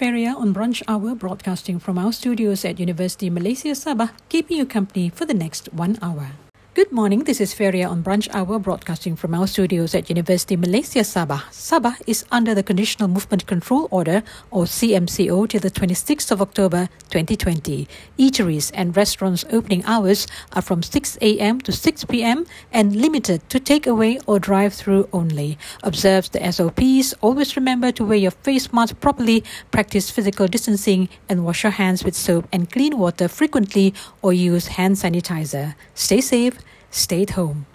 [0.00, 5.12] Feria on Brunch Hour, broadcasting from our studios at University Malaysia Sabah, keeping you company
[5.12, 6.32] for the next one hour.
[6.80, 11.00] Good morning, this is Feria on Brunch Hour, broadcasting from our studios at University Malaysia
[11.00, 11.44] Sabah.
[11.52, 16.88] Sabah is under the Conditional Movement Control Order, or CMCO, till the 26th of October
[17.10, 17.86] 2020.
[18.16, 21.60] Eateries and restaurants opening hours are from 6 a.m.
[21.60, 22.46] to 6 p.m.
[22.72, 25.58] and limited to takeaway or drive-through only.
[25.82, 31.44] Observe the SOPs, always remember to wear your face mask properly, practice physical distancing, and
[31.44, 35.74] wash your hands with soap and clean water frequently or use hand sanitizer.
[35.92, 36.56] Stay safe
[36.90, 37.66] stay at home.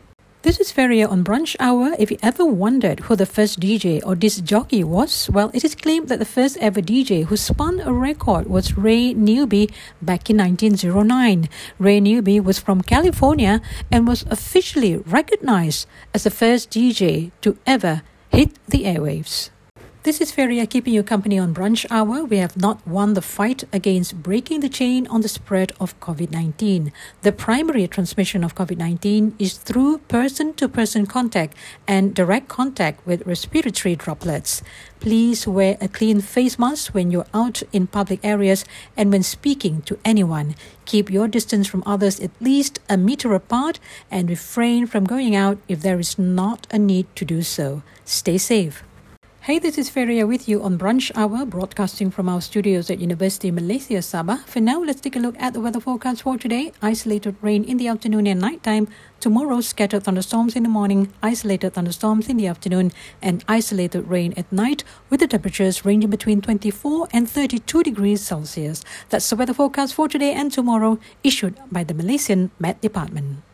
[0.45, 1.95] This is Feria on Brunch Hour.
[1.97, 5.73] If you ever wondered who the first DJ or disc jockey was, well, it is
[5.73, 9.71] claimed that the first ever DJ who spun a record was Ray Newby
[10.03, 11.49] back in 1909.
[11.79, 13.59] Ray Newby was from California
[13.91, 19.49] and was officially recognized as the first DJ to ever hit the airwaves.
[20.05, 22.25] This is Feria keeping you company on Brunch Hour.
[22.25, 26.29] We have not won the fight against breaking the chain on the spread of COVID
[26.29, 26.93] 19.
[27.23, 33.03] The primary transmission of COVID 19 is through person to person contact and direct contact
[33.07, 34.61] with respiratory droplets.
[34.99, 38.63] Please wear a clean face mask when you're out in public areas
[38.95, 40.53] and when speaking to anyone.
[40.85, 43.79] Keep your distance from others at least a meter apart
[44.11, 47.81] and refrain from going out if there is not a need to do so.
[48.05, 48.83] Stay safe.
[49.45, 53.51] Hey, this is Feria with you on Brunch Hour, broadcasting from our studios at University
[53.51, 54.43] Malaysia Sabah.
[54.47, 56.71] For now, let's take a look at the weather forecast for today.
[56.81, 58.87] Isolated rain in the afternoon and nighttime.
[59.19, 64.51] Tomorrow, scattered thunderstorms in the morning, isolated thunderstorms in the afternoon, and isolated rain at
[64.51, 68.83] night, with the temperatures ranging between 24 and 32 degrees Celsius.
[69.09, 73.45] That's the weather forecast for today and tomorrow, issued by the Malaysian Met Department.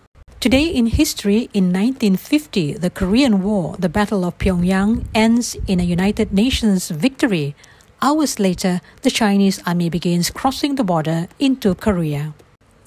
[0.41, 5.83] Today in history, in 1950, the Korean War, the Battle of Pyongyang, ends in a
[5.83, 7.53] United Nations victory.
[8.01, 12.33] Hours later, the Chinese army begins crossing the border into Korea.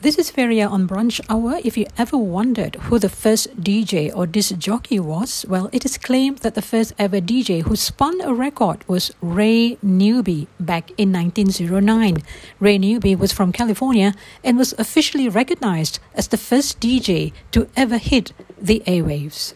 [0.02, 1.62] This is Feria on Brunch Hour.
[1.64, 5.98] If you ever wondered who the first DJ or disc jockey was, well, it is
[5.98, 11.14] claimed that the first ever DJ who spun a record was Ray Newby back in
[11.14, 12.18] 1909.
[12.60, 14.14] Ray Newby was from California
[14.44, 19.54] and was officially recognized as the first DJ to ever hit the airwaves.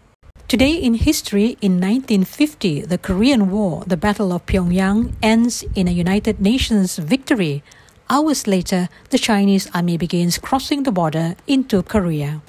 [0.47, 5.91] Today in history, in 1950, the Korean War, the Battle of Pyongyang, ends in a
[5.91, 7.63] United Nations victory.
[8.09, 12.41] Hours later, the Chinese army begins crossing the border into Korea.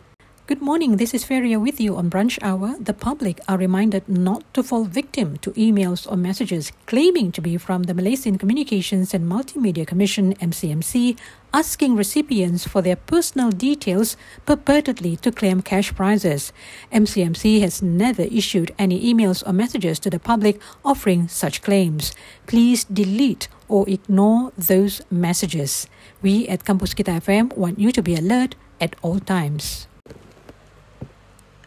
[0.46, 2.74] Good morning, this is Feria with you on Brunch Hour.
[2.78, 7.56] The public are reminded not to fall victim to emails or messages claiming to be
[7.56, 11.16] from the Malaysian Communications and Multimedia Commission MCMC
[11.54, 16.52] asking recipients for their personal details purportedly to claim cash prizes.
[16.92, 22.12] MCMC has never issued any emails or messages to the public offering such claims.
[22.46, 25.86] Please delete or ignore those messages.
[26.20, 29.88] We at Campus Kita FM want you to be alert at all times.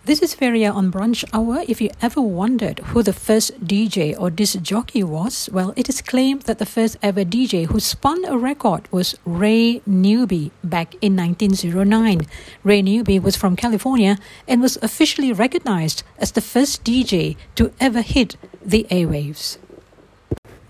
[0.08, 1.66] This is Feria on Brunch Hour.
[1.68, 6.02] If you ever wondered who the first DJ or disc jockey was, well, it is
[6.02, 11.18] claimed that the first ever DJ who spun a record was Ray Newby back in
[11.18, 12.22] 1909.
[12.64, 14.18] Ray Newby was from California
[14.48, 19.58] and was officially recognized as the first DJ to ever hit the airwaves.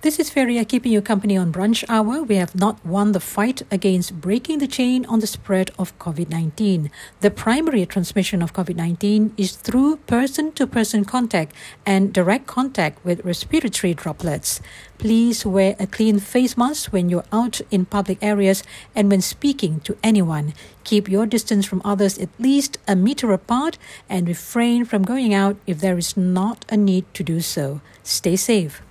[0.07, 2.23] This is Feria keeping you company on brunch hour.
[2.23, 6.29] We have not won the fight against breaking the chain on the spread of COVID
[6.29, 6.89] 19.
[7.19, 11.53] The primary transmission of COVID 19 is through person to person contact
[11.85, 14.61] and direct contact with respiratory droplets.
[14.97, 18.63] Please wear a clean face mask when you're out in public areas
[18.95, 20.53] and when speaking to anyone.
[20.85, 23.77] Keep your distance from others at least a meter apart
[24.07, 27.81] and refrain from going out if there is not a need to do so.
[28.03, 28.81] Stay safe.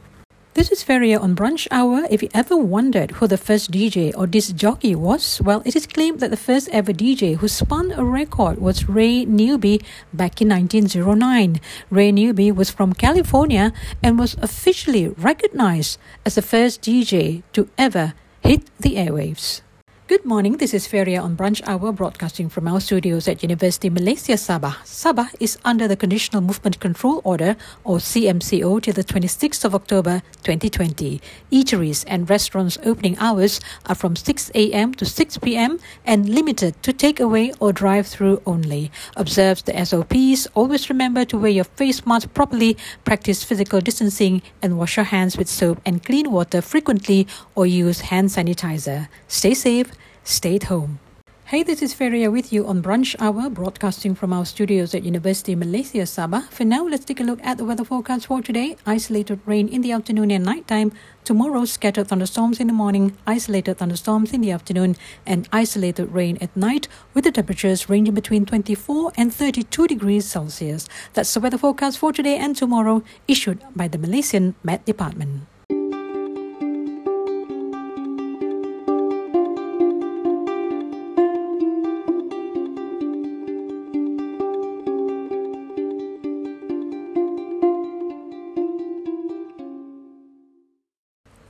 [0.56, 2.06] This is Feria on Brunch Hour.
[2.08, 5.86] If you ever wondered who the first DJ or disc jockey was, well, it is
[5.86, 9.82] claimed that the first ever DJ who spun a record was Ray Newby
[10.14, 11.60] back in 1909.
[11.90, 18.14] Ray Newby was from California and was officially recognized as the first DJ to ever
[18.40, 19.60] hit the airwaves.
[20.08, 20.58] Good morning.
[20.58, 24.78] This is Feria on Brunch Hour, broadcasting from our studios at University Malaysia Sabah.
[24.86, 30.22] Sabah is under the Conditional Movement Control Order, or CMCO, till the 26th of October
[30.44, 31.20] 2020.
[31.50, 34.94] Eateries and restaurants' opening hours are from 6 a.m.
[34.94, 35.80] to 6 p.m.
[36.06, 38.92] and limited to takeaway or drive-through only.
[39.16, 40.46] Observe the SOPs.
[40.54, 45.36] Always remember to wear your face mask properly, practice physical distancing, and wash your hands
[45.36, 47.26] with soap and clean water frequently
[47.56, 49.08] or use hand sanitizer.
[49.26, 49.95] Stay safe
[50.26, 50.98] stay at home.
[51.46, 55.54] Hey, this is Feria with you on Brunch Hour, broadcasting from our studios at University
[55.54, 56.50] Malaysia Sabah.
[56.50, 58.76] For now, let's take a look at the weather forecast for today.
[58.84, 60.90] Isolated rain in the afternoon and nighttime.
[61.22, 66.50] Tomorrow, scattered thunderstorms in the morning, isolated thunderstorms in the afternoon, and isolated rain at
[66.56, 70.88] night, with the temperatures ranging between 24 and 32 degrees Celsius.
[71.14, 75.46] That's the weather forecast for today and tomorrow, issued by the Malaysian Met Department.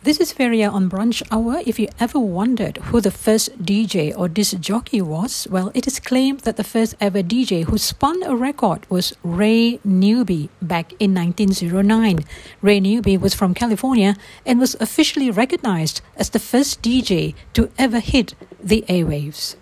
[0.00, 1.60] This is Feria on Brunch Hour.
[1.66, 5.98] If you ever wondered who the first DJ or disc jockey was, well, it is
[5.98, 11.14] claimed that the first ever DJ who spun a record was Ray Newby back in
[11.14, 12.24] 1909.
[12.62, 14.14] Ray Newby was from California
[14.46, 19.56] and was officially recognized as the first DJ to ever hit the airwaves.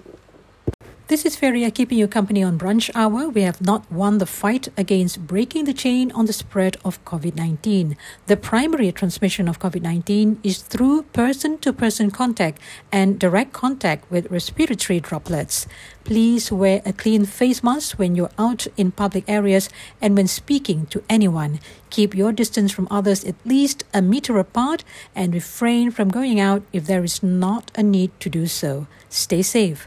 [1.08, 3.28] This is Feria keeping you company on Brunch Hour.
[3.28, 7.36] We have not won the fight against breaking the chain on the spread of COVID
[7.36, 7.96] 19.
[8.26, 12.58] The primary transmission of COVID 19 is through person to person contact
[12.90, 15.68] and direct contact with respiratory droplets.
[16.02, 19.68] Please wear a clean face mask when you're out in public areas
[20.02, 21.60] and when speaking to anyone.
[21.90, 24.82] Keep your distance from others at least a meter apart
[25.14, 28.88] and refrain from going out if there is not a need to do so.
[29.08, 29.86] Stay safe.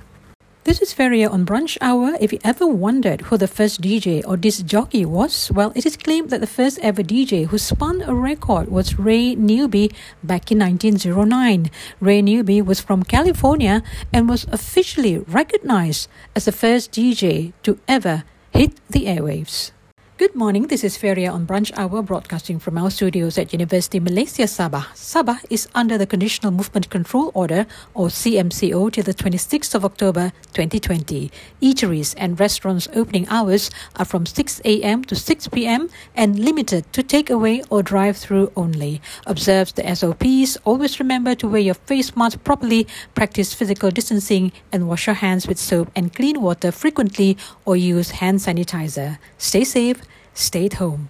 [0.69, 2.15] This is Feria on Brunch Hour.
[2.21, 5.97] If you ever wondered who the first DJ or disc jockey was, well, it is
[5.97, 9.89] claimed that the first ever DJ who spun a record was Ray Newby
[10.23, 11.71] back in 1909.
[11.99, 13.81] Ray Newby was from California
[14.13, 18.23] and was officially recognized as the first DJ to ever
[18.53, 19.71] hit the airwaves.
[20.19, 20.67] Good morning.
[20.67, 24.91] This is Feria on Brunch Hour, broadcasting from our studios at University Malaysia Sabah.
[24.91, 30.33] Sabah is under the Conditional Movement Control Order, or CMCO, till the 26th of October
[30.51, 31.31] 2020.
[31.61, 35.05] Eateries and restaurants' opening hours are from 6 a.m.
[35.05, 35.89] to 6 p.m.
[36.17, 39.01] and limited to takeaway or drive-through only.
[39.25, 40.57] Observe the SOPs.
[40.65, 45.47] Always remember to wear your face mask properly, practice physical distancing, and wash your hands
[45.47, 49.17] with soap and clean water frequently or use hand sanitizer.
[49.37, 50.03] Stay safe
[50.39, 51.09] stay at home.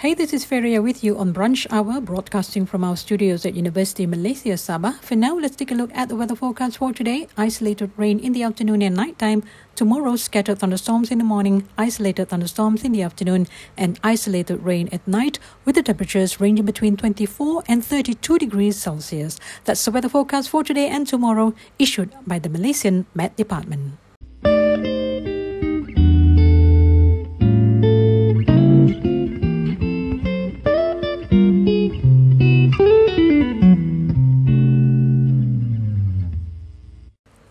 [0.00, 4.06] Hey, this is Feria with you on Brunch Hour, broadcasting from our studios at University
[4.06, 4.98] Malaysia Sabah.
[5.02, 7.28] For now, let's take a look at the weather forecast for today.
[7.36, 9.44] Isolated rain in the afternoon and nighttime.
[9.74, 13.46] Tomorrow, scattered thunderstorms in the morning, isolated thunderstorms in the afternoon,
[13.76, 19.38] and isolated rain at night, with the temperatures ranging between 24 and 32 degrees Celsius.
[19.64, 24.00] That's the weather forecast for today and tomorrow, issued by the Malaysian Met Department.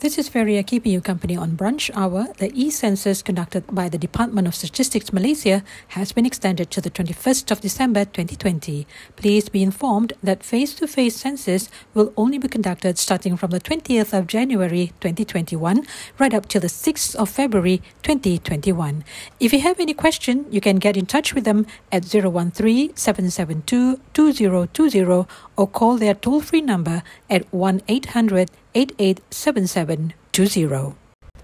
[0.01, 2.27] This is Feria keeping you company on Brunch Hour.
[2.37, 7.51] The e-census conducted by the Department of Statistics Malaysia has been extended to the 21st
[7.51, 8.87] of December 2020.
[9.17, 14.27] Please be informed that face-to-face census will only be conducted starting from the 20th of
[14.27, 15.85] January 2021
[16.17, 19.03] right up till the 6th of February 2021.
[19.41, 23.99] If you have any question, you can get in touch with them at 013 772
[24.13, 25.27] 2020
[25.57, 30.95] or call their toll-free number at 1 800 887720.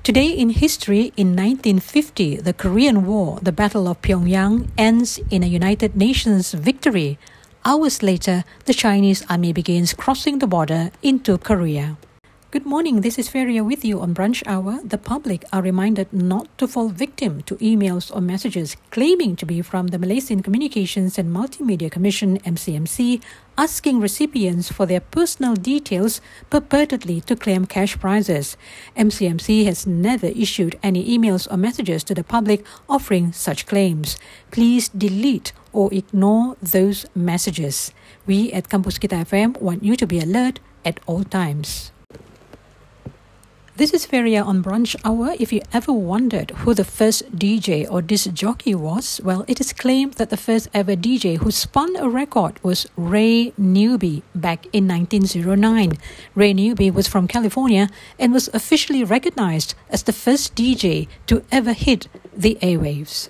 [0.04, 5.48] Today in history, in 1950, the Korean War, the Battle of Pyongyang, ends in a
[5.48, 7.18] United Nations victory.
[7.66, 11.98] Hours later, the Chinese army begins crossing the border into Korea.
[12.52, 14.80] Good morning, this is Feria with you on Brunch Hour.
[14.82, 19.62] The public are reminded not to fall victim to emails or messages claiming to be
[19.62, 23.22] from the Malaysian Communications and Multimedia Commission MCMC
[23.58, 26.22] asking recipients for their personal details
[26.52, 28.58] purportedly to claim cash prizes.
[28.98, 34.18] MCMC has never issued any emails or messages to the public offering such claims.
[34.52, 37.92] Please delete or ignore those messages.
[38.26, 41.95] We at Campus Kita FM want you to be alert at all times.
[43.78, 45.36] This is Feria on Brunch Hour.
[45.38, 49.74] If you ever wondered who the first DJ or disc jockey was, well, it is
[49.74, 54.88] claimed that the first ever DJ who spun a record was Ray Newby back in
[54.88, 55.98] 1909.
[56.36, 61.74] Ray Newby was from California and was officially recognized as the first DJ to ever
[61.74, 63.28] hit the airwaves.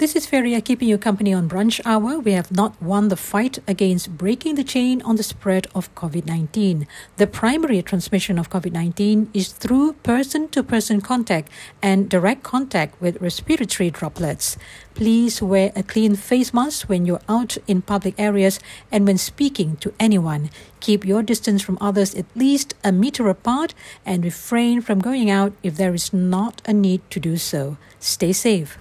[0.00, 2.20] This is Feria keeping you company on Brunch Hour.
[2.20, 6.24] We have not won the fight against breaking the chain on the spread of COVID
[6.24, 6.86] 19.
[7.18, 11.50] The primary transmission of COVID 19 is through person to person contact
[11.82, 14.56] and direct contact with respiratory droplets.
[14.94, 18.58] Please wear a clean face mask when you're out in public areas
[18.90, 20.48] and when speaking to anyone.
[20.80, 23.74] Keep your distance from others at least a meter apart
[24.06, 27.76] and refrain from going out if there is not a need to do so.
[27.98, 28.78] Stay safe.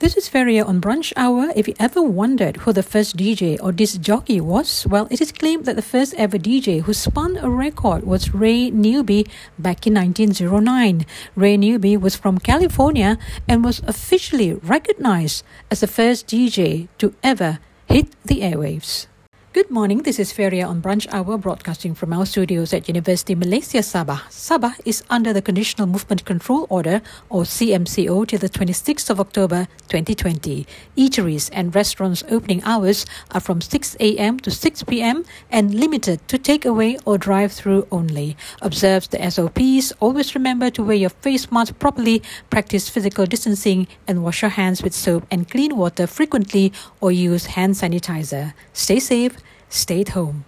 [0.00, 1.50] This is Feria on Brunch Hour.
[1.56, 5.32] If you ever wondered who the first DJ or disc jockey was, well, it is
[5.32, 9.26] claimed that the first ever DJ who spun a record was Ray Newby
[9.58, 11.04] back in 1909.
[11.34, 17.58] Ray Newby was from California and was officially recognized as the first DJ to ever
[17.88, 19.07] hit the airwaves.
[19.54, 20.02] Good morning.
[20.02, 24.28] This is Feria on Brunch Hour, broadcasting from our studios at University Malaysia Sabah.
[24.28, 27.00] Sabah is under the Conditional Movement Control Order,
[27.30, 30.66] or CMCO, till the 26th of October 2020.
[30.98, 34.38] Eateries and restaurants' opening hours are from 6 a.m.
[34.40, 35.24] to 6 p.m.
[35.50, 38.36] and limited to takeaway or drive-through only.
[38.60, 39.94] Observe the SOPs.
[39.98, 44.82] Always remember to wear your face mask properly, practice physical distancing, and wash your hands
[44.82, 48.52] with soap and clean water frequently or use hand sanitizer.
[48.74, 49.38] Stay safe
[49.68, 50.44] stayed home.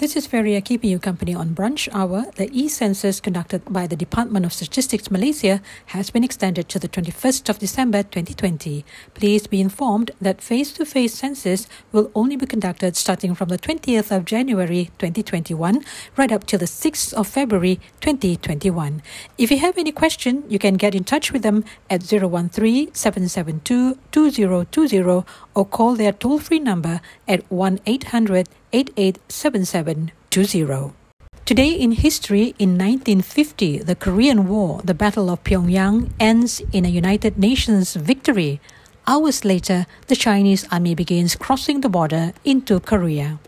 [0.00, 2.24] This is Feria keeping you company on Brunch Hour.
[2.36, 5.60] The e-census conducted by the Department of Statistics Malaysia
[5.92, 8.82] has been extended to the 21st of December 2020.
[9.12, 14.24] Please be informed that face-to-face census will only be conducted starting from the 20th of
[14.24, 15.84] January 2021
[16.16, 19.02] right up till the 6th of February 2021.
[19.36, 23.98] If you have any question, you can get in touch with them at 013 772
[24.12, 30.92] 2020 or call their toll-free number at 1 800 887720.
[31.44, 36.88] Today in history, in 1950, the Korean War, the Battle of Pyongyang, ends in a
[36.88, 38.60] United Nations victory.
[39.06, 43.40] Hours later, the Chinese army begins crossing the border into Korea.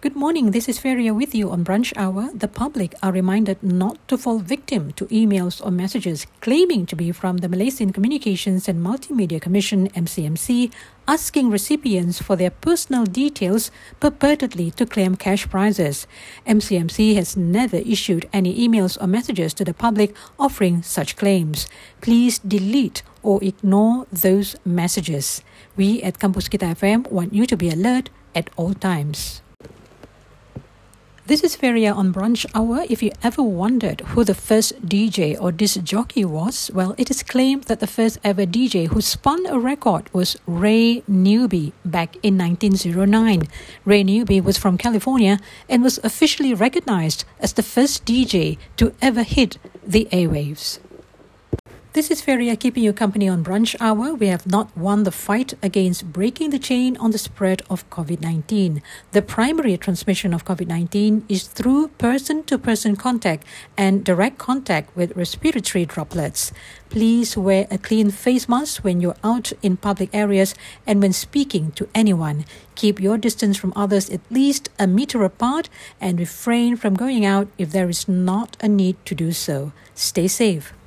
[0.00, 2.30] Good morning, this is Feria with you on Brunch Hour.
[2.32, 7.10] The public are reminded not to fall victim to emails or messages claiming to be
[7.10, 10.70] from the Malaysian Communications and Multimedia Commission MCMC
[11.08, 16.06] asking recipients for their personal details purportedly to claim cash prizes.
[16.46, 21.66] MCMC has never issued any emails or messages to the public offering such claims.
[22.02, 25.40] Please delete or ignore those messages.
[25.76, 29.40] We at Campus Kita FM want you to be alert at all times.
[31.28, 32.86] This is Feria on Brunch Hour.
[32.88, 37.22] If you ever wondered who the first DJ or disc jockey was, well, it is
[37.22, 42.38] claimed that the first ever DJ who spun a record was Ray Newby back in
[42.38, 43.42] 1909.
[43.84, 49.22] Ray Newby was from California and was officially recognized as the first DJ to ever
[49.22, 50.78] hit the airwaves.
[51.98, 54.14] This is Feria keeping you company on Brunch Hour.
[54.14, 58.20] We have not won the fight against breaking the chain on the spread of COVID
[58.20, 58.80] 19.
[59.10, 63.44] The primary transmission of COVID 19 is through person to person contact
[63.76, 66.52] and direct contact with respiratory droplets.
[66.88, 70.54] Please wear a clean face mask when you're out in public areas
[70.86, 72.44] and when speaking to anyone.
[72.76, 75.68] Keep your distance from others at least a meter apart
[76.00, 79.72] and refrain from going out if there is not a need to do so.
[79.96, 80.77] Stay safe.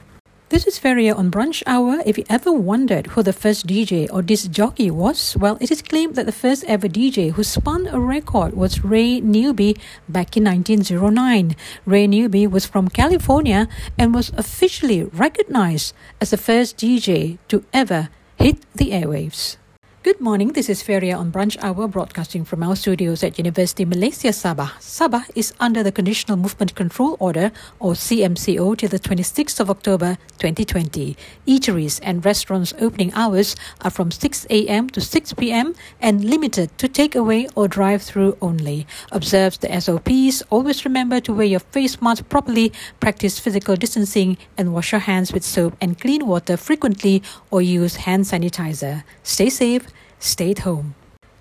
[0.51, 2.03] This is Feria on Brunch Hour.
[2.05, 5.81] If you ever wondered who the first DJ or disc jockey was, well, it is
[5.81, 9.77] claimed that the first ever DJ who spun a record was Ray Newby
[10.09, 11.55] back in 1909.
[11.85, 18.09] Ray Newby was from California and was officially recognized as the first DJ to ever
[18.35, 19.55] hit the airwaves.
[20.03, 20.53] Good morning.
[20.53, 24.73] This is Feria on Brunch Hour, broadcasting from our studios at University Malaysia Sabah.
[24.81, 30.17] Sabah is under the Conditional Movement Control Order, or CMCO, till the 26th of October
[30.39, 31.15] 2020.
[31.45, 34.89] Eateries and restaurants' opening hours are from 6 a.m.
[34.89, 35.75] to 6 p.m.
[36.01, 38.87] and limited to takeaway or drive-through only.
[39.11, 40.41] Observe the SOPs.
[40.49, 45.31] Always remember to wear your face mask properly, practice physical distancing, and wash your hands
[45.31, 49.03] with soap and clean water frequently or use hand sanitizer.
[49.21, 49.90] Stay safe
[50.23, 50.95] stay at home.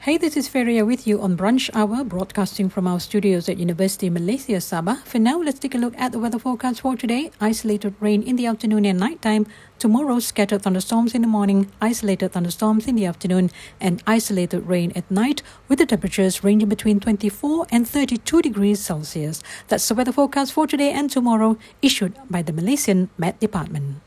[0.04, 4.08] Hey, this is Feria with you on Brunch Hour, broadcasting from our studios at University
[4.08, 5.04] Malaysia Sabah.
[5.04, 7.30] For now, let's take a look at the weather forecast for today.
[7.38, 9.46] Isolated rain in the afternoon and nighttime.
[9.78, 15.10] Tomorrow, scattered thunderstorms in the morning, isolated thunderstorms in the afternoon, and isolated rain at
[15.10, 19.42] night, with the temperatures ranging between 24 and 32 degrees Celsius.
[19.68, 24.00] That's the weather forecast for today and tomorrow, issued by the Malaysian Met Department.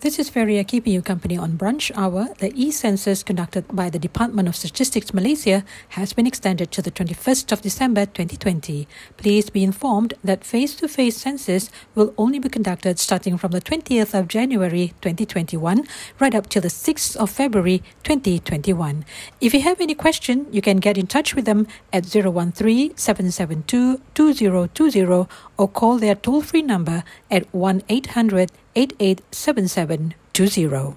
[0.00, 2.28] This is Feria keeping you company on Brunch Hour.
[2.38, 7.52] The e-census conducted by the Department of Statistics Malaysia has been extended to the 21st
[7.52, 8.88] of December 2020.
[9.18, 14.26] Please be informed that face-to-face census will only be conducted starting from the 20th of
[14.26, 15.86] January 2021
[16.18, 19.04] right up till the 6th of February 2021.
[19.38, 24.00] If you have any question, you can get in touch with them at 013 772
[24.14, 30.94] 2020 or call their toll-free number at 1-800 887720.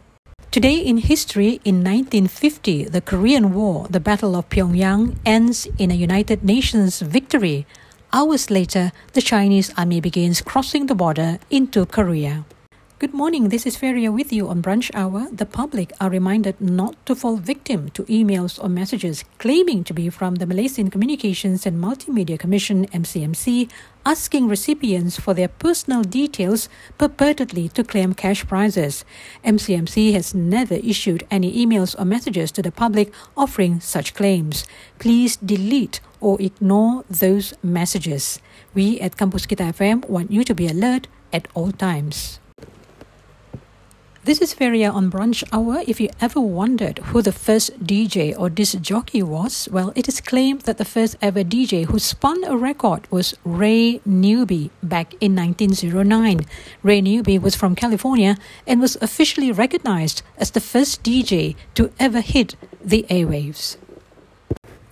[0.52, 5.96] Today in history, in 1950, the Korean War, the Battle of Pyongyang, ends in a
[5.96, 7.66] United Nations victory.
[8.14, 12.46] Hours later, the Chinese army begins crossing the border into Korea.
[13.00, 15.28] Good morning, this is Feria with you on Brunch Hour.
[15.32, 20.10] The public are reminded not to fall victim to emails or messages claiming to be
[20.10, 23.70] from the Malaysian Communications and Multimedia Commission MCMC
[24.06, 29.04] asking recipients for their personal details purportedly to claim cash prizes.
[29.44, 34.66] MCMC has never issued any emails or messages to the public offering such claims.
[35.00, 38.40] Please delete or ignore those messages.
[38.74, 42.40] We at Campus Kita FM want you to be alert at all times.
[44.26, 45.84] This is Feria on Brunch Hour.
[45.86, 50.22] If you ever wondered who the first DJ or disc jockey was, well, it is
[50.22, 55.36] claimed that the first ever DJ who spun a record was Ray Newby back in
[55.36, 56.46] 1909.
[56.84, 62.22] Ray Newby was from California and was officially recognized as the first DJ to ever
[62.22, 63.76] hit the airwaves.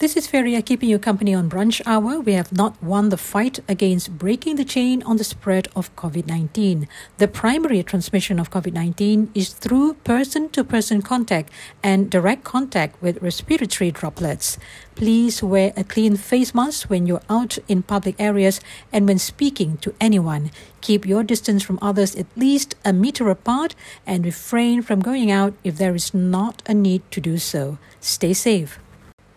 [0.02, 2.22] This is Feria keeping you company on Brunch Hour.
[2.22, 6.26] We have not won the fight against breaking the chain on the spread of COVID
[6.26, 6.88] 19.
[7.20, 11.52] The primary transmission of COVID 19 is through person to person contact
[11.84, 14.58] and direct contact with respiratory droplets.
[14.96, 18.60] Please wear a clean face mask when you're out in public areas
[18.92, 20.50] and when speaking to anyone.
[20.82, 23.76] Keep your distance from others at least a meter apart
[24.08, 27.78] and refrain from going out if there is not a need to do so.
[28.00, 28.81] Stay safe.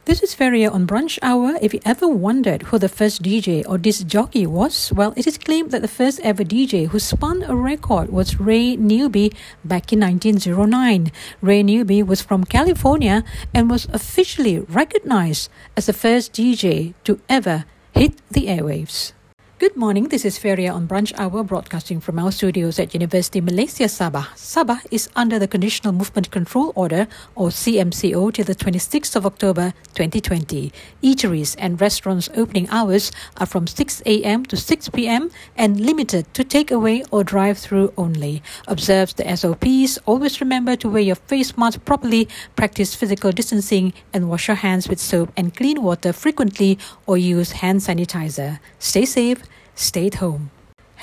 [0.06, 1.56] This is Feria on Brunch Hour.
[1.62, 5.38] If you ever wondered who the first DJ or disc jockey was, well, it is
[5.38, 9.32] claimed that the first ever DJ who spun a record was Ray Newby
[9.64, 11.10] back in 1909.
[11.40, 17.64] Ray Newby was from California and was officially recognized as the first DJ to ever
[17.94, 19.14] hit the airwaves.
[19.60, 20.08] Good morning.
[20.08, 24.34] This is Feria on Brunch Hour, broadcasting from our studios at University Malaysia Sabah.
[24.34, 29.72] Sabah is under the Conditional Movement Control Order, or CMCO, till the 26th of October
[29.94, 30.72] 2020.
[31.04, 34.44] Eateries and restaurants' opening hours are from 6 a.m.
[34.46, 35.30] to 6 p.m.
[35.56, 38.42] and limited to takeaway or drive-through only.
[38.66, 40.00] Observe the SOPs.
[40.04, 42.26] Always remember to wear your face mask properly.
[42.56, 47.62] Practice physical distancing and wash your hands with soap and clean water frequently, or use
[47.62, 48.58] hand sanitizer.
[48.80, 50.50] Stay safe stay at home.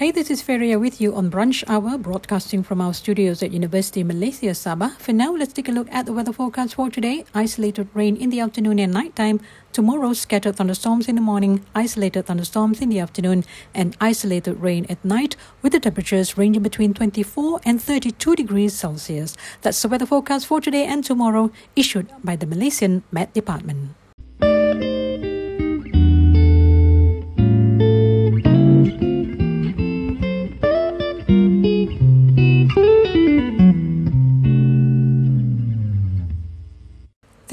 [0.02, 4.04] Hey, this is Feria with you on Brunch Hour, broadcasting from our studios at University
[4.04, 4.98] Malaysia Sabah.
[4.98, 7.24] For now, let's take a look at the weather forecast for today.
[7.36, 9.42] Isolated rain in the afternoon and nighttime.
[9.74, 13.44] Tomorrow, scattered thunderstorms in the morning, isolated thunderstorms in the afternoon,
[13.76, 19.38] and isolated rain at night, with the temperatures ranging between 24 and 32 degrees Celsius.
[19.62, 24.01] That's the weather forecast for today and tomorrow, issued by the Malaysian Met Department.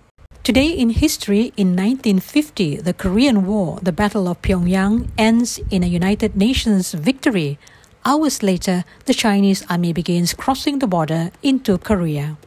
[0.43, 5.87] Today in history, in 1950, the Korean War, the Battle of Pyongyang, ends in a
[5.87, 7.59] United Nations victory.
[8.05, 12.37] Hours later, the Chinese army begins crossing the border into Korea.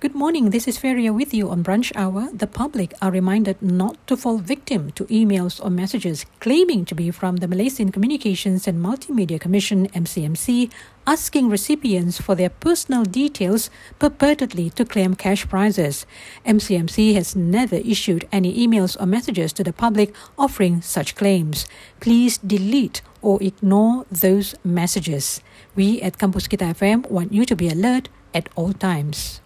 [0.00, 2.28] Good morning, this is Feria with you on Brunch Hour.
[2.32, 7.10] The public are reminded not to fall victim to emails or messages claiming to be
[7.10, 10.70] from the Malaysian Communications and Multimedia Commission MCMC
[11.08, 16.04] asking recipients for their personal details purportedly to claim cash prizes.
[16.44, 21.64] MCMC has never issued any emails or messages to the public offering such claims.
[22.00, 25.40] Please delete or ignore those messages.
[25.74, 29.40] We at Campus Kita FM want you to be alert at all times.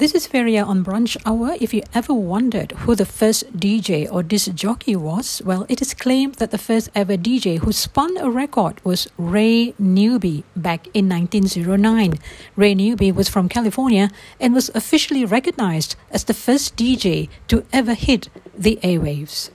[0.00, 1.58] This is Feria on Brunch Hour.
[1.60, 5.92] If you ever wondered who the first DJ or disc jockey was, well, it is
[5.92, 11.06] claimed that the first ever DJ who spun a record was Ray Newby back in
[11.06, 12.18] 1909.
[12.56, 14.08] Ray Newby was from California
[14.40, 19.50] and was officially recognized as the first DJ to ever hit the airwaves.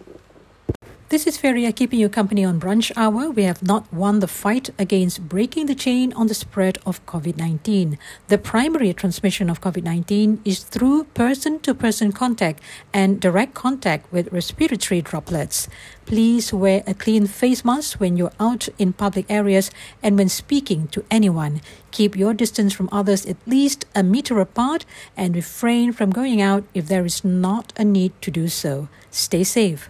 [1.09, 3.29] This is Feria keeping you company on Brunch Hour.
[3.29, 7.37] We have not won the fight against breaking the chain on the spread of COVID
[7.37, 7.99] 19.
[8.27, 12.59] The primary transmission of COVID 19 is through person to person contact
[12.91, 15.69] and direct contact with respiratory droplets.
[16.07, 19.69] Please wear a clean face mask when you're out in public areas
[20.01, 21.61] and when speaking to anyone.
[21.91, 26.63] Keep your distance from others at least a meter apart and refrain from going out
[26.73, 28.87] if there is not a need to do so.
[29.11, 29.87] Stay safe.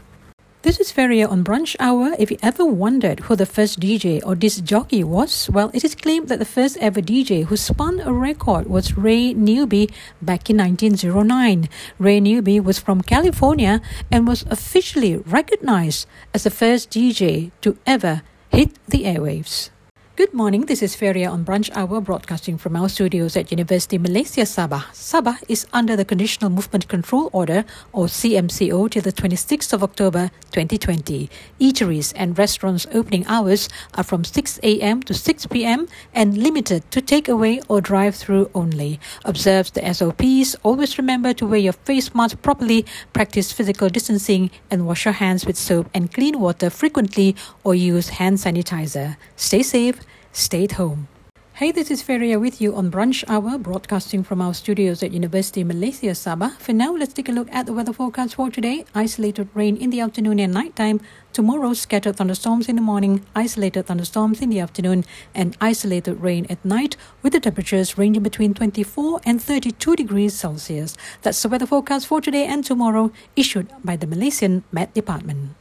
[0.65, 2.15] This is Feria on Brunch Hour.
[2.17, 5.93] If you ever wondered who the first DJ or disc jockey was, well, it is
[5.93, 9.91] claimed that the first ever DJ who spun a record was Ray Newby
[10.23, 11.69] back in 1909.
[11.99, 13.79] Ray Newby was from California
[14.11, 19.69] and was officially recognized as the first DJ to ever hit the airwaves.
[20.17, 20.61] Good morning.
[20.61, 24.87] This is Feria on Brunch Hour, broadcasting from our studios at University Malaysia Sabah.
[24.95, 30.31] Sabah is under the Conditional Movement Control Order, or CMCO, till the 26th of October
[30.53, 31.29] 2020.
[31.59, 35.03] Eateries and restaurants' opening hours are from 6 a.m.
[35.03, 35.85] to 6 p.m.
[36.13, 39.01] and limited to takeaway or drive-through only.
[39.25, 40.55] Observe the SOPs.
[40.63, 45.45] Always remember to wear your face mask properly, practice physical distancing, and wash your hands
[45.45, 49.17] with soap and clean water frequently or use hand sanitizer.
[49.35, 49.99] Stay safe
[50.35, 51.07] stay at home.
[51.55, 55.63] Hey, this is Feria with you on Brunch Hour, broadcasting from our studios at University
[55.63, 56.51] Malaysia Sabah.
[56.59, 58.83] For now, let's take a look at the weather forecast for today.
[58.93, 60.99] Isolated rain in the afternoon and nighttime.
[61.31, 66.59] Tomorrow, scattered thunderstorms in the morning, isolated thunderstorms in the afternoon, and isolated rain at
[66.65, 70.97] night, with the temperatures ranging between 24 and 32 degrees Celsius.
[71.21, 75.55] That's the weather forecast for today and tomorrow, issued by the Malaysian Met Department.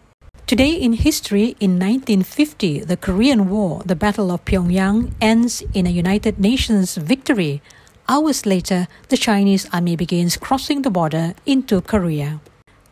[0.47, 5.91] Today in history, in 1950, the Korean War, the Battle of Pyongyang, ends in a
[5.91, 7.61] United Nations victory.
[8.09, 12.41] Hours later, the Chinese army begins crossing the border into Korea.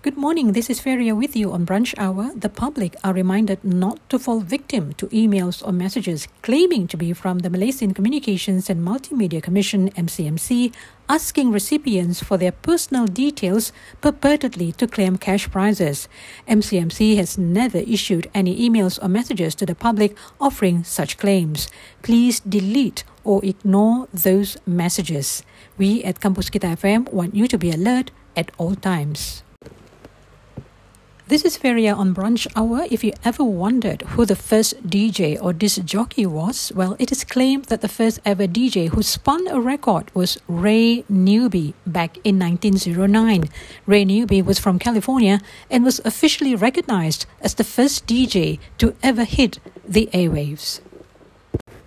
[0.05, 2.33] Good morning, this is Feria with you on Brunch Hour.
[2.37, 7.15] The public are reminded not to fall victim to emails or messages claiming to be
[7.15, 10.75] from the Malaysian Communications and Multimedia Commission MCMC
[11.09, 16.07] asking recipients for their personal details purportedly to claim cash prizes.
[16.47, 21.67] MCMC has never issued any emails or messages to the public offering such claims.
[22.03, 25.43] Please delete or ignore those messages.
[25.79, 29.44] We at Campus Kita FM want you to be alert at all times.
[31.27, 32.87] This is Feria on Brunch Hour.
[32.91, 37.25] If you ever wondered who the first DJ or disc jockey was, well, it is
[37.25, 42.39] claimed that the first ever DJ who spun a record was Ray Newby back in
[42.39, 43.49] 1909.
[43.87, 49.25] Ray Newby was from California and was officially recognized as the first DJ to ever
[49.25, 50.81] hit the airwaves.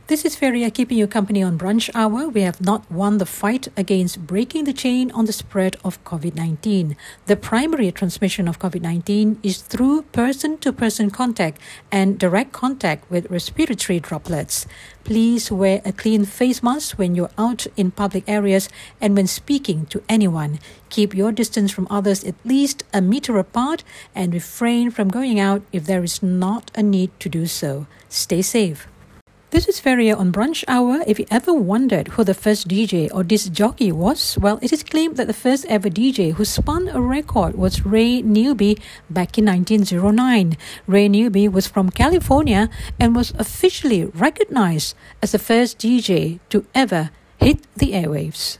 [0.08, 2.30] This is Feria uh, keeping you company on Brunch Hour.
[2.30, 6.34] We have not won the fight against breaking the chain on the spread of COVID
[6.34, 6.96] 19.
[7.26, 11.60] The primary transmission of COVID 19 is through person to person contact
[11.92, 14.66] and direct contact with respiratory droplets.
[15.04, 18.70] Please wear a clean face mask when you're out in public areas
[19.02, 20.60] and when speaking to anyone.
[20.88, 23.84] Keep your distance from others at least a meter apart
[24.16, 27.88] and refrain from going out if there is not a need to do so.
[28.08, 28.88] Stay safe.
[29.50, 31.04] This is Feria on Brunch Hour.
[31.08, 34.84] If you ever wondered who the first DJ or disc jockey was, well, it is
[34.84, 38.78] claimed that the first ever DJ who spun a record was Ray Newby
[39.10, 40.58] back in 1909.
[40.86, 47.12] Ray Newby was from California and was officially recognized as the first DJ to ever
[47.40, 48.58] hit the airwaves.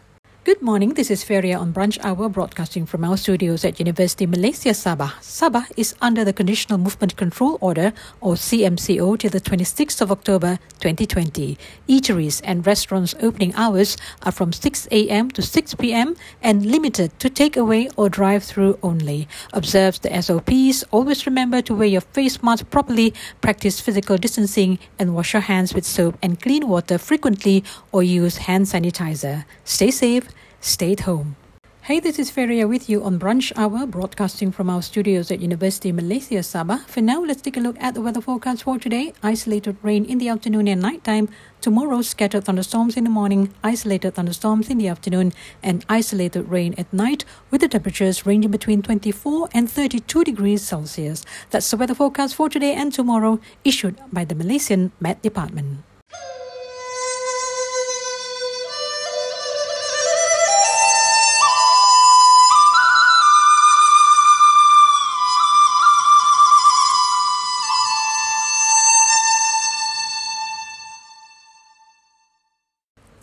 [0.48, 4.70] Good morning, this is Feria on Brunch Hour broadcasting from our studios at University Malaysia
[4.70, 5.12] Sabah.
[5.20, 10.58] Sabah is under the Conditional Movement Control Order or CMCO till the 26th of October
[10.80, 11.58] 2020.
[11.90, 15.30] Eateries and restaurants opening hours are from 6 a.m.
[15.32, 16.16] to 6 p.m.
[16.42, 19.28] and limited to takeaway or drive-through only.
[19.52, 25.14] Observe the SOPs, always remember to wear your face mask properly, practice physical distancing and
[25.14, 29.44] wash your hands with soap and clean water frequently or use hand sanitizer.
[29.66, 30.30] Stay safe
[30.62, 31.36] stay at home.
[31.88, 35.94] Hey, this is Feria with you on Brunch Hour, broadcasting from our studios at University
[35.94, 36.84] Malaysia Sabah.
[36.84, 39.14] For now, let's take a look at the weather forecast for today.
[39.24, 41.30] Isolated rain in the afternoon and nighttime.
[41.62, 45.32] Tomorrow, scattered thunderstorms in the morning, isolated thunderstorms in the afternoon,
[45.64, 51.24] and isolated rain at night, with the temperatures ranging between 24 and 32 degrees Celsius.
[51.52, 55.88] That's the weather forecast for today and tomorrow, issued by the Malaysian Met Department.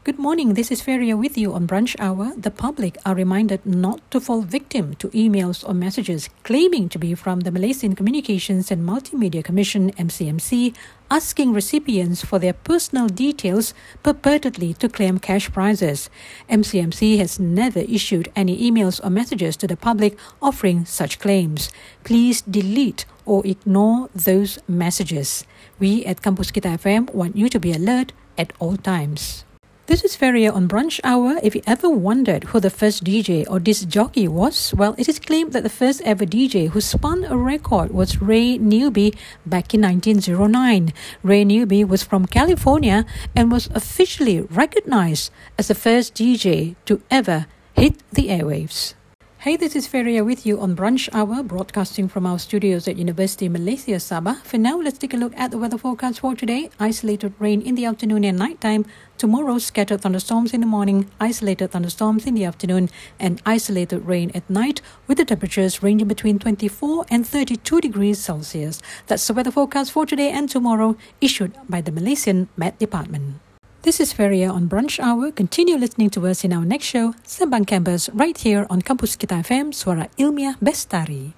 [0.03, 2.31] Good morning, this is Feria with you on Brunch Hour.
[2.37, 7.15] The public are reminded not to fall victim to emails or messages claiming to be
[7.15, 10.75] from the Malaysian Communications and Multimedia Commission MCMC
[11.13, 16.09] asking recipients for their personal details purportedly to claim cash prizes.
[16.49, 21.69] MCMC has never issued any emails or messages to the public offering such claims.
[22.03, 25.45] Please delete or ignore those messages.
[25.77, 29.45] We at Campus Kita FM want you to be alert at all times.
[29.93, 31.37] This is Feria on Brunch Hour.
[31.43, 35.19] If you ever wondered who the first DJ or disc jockey was, well, it is
[35.19, 39.13] claimed that the first ever DJ who spun a record was Ray Newby
[39.45, 40.93] back in 1909.
[41.21, 45.29] Ray Newby was from California and was officially recognized
[45.59, 48.95] as the first DJ to ever hit the airwaves.
[49.43, 53.49] Hey, this is Feria with you on Brunch Hour, broadcasting from our studios at University
[53.49, 54.39] Malaysia Sabah.
[54.43, 56.69] For now, let's take a look at the weather forecast for today.
[56.79, 58.85] Isolated rain in the afternoon and nighttime.
[59.17, 64.49] Tomorrow, scattered thunderstorms in the morning, isolated thunderstorms in the afternoon, and isolated rain at
[64.49, 68.81] night, with the temperatures ranging between 24 and 32 degrees Celsius.
[69.07, 73.43] That's the weather forecast for today and tomorrow, issued by the Malaysian Met Department.
[73.83, 75.29] This is Feria on Brunch Hour.
[75.35, 79.43] Continue listening to us in our next show, Sembang Campus, right here on Kampus Kita
[79.43, 81.35] FM, Suara Ilmiah Bestari.